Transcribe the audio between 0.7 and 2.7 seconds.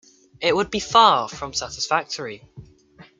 be far from satisfactory.